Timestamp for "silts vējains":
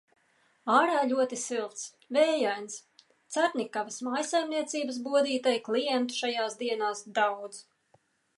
1.41-2.77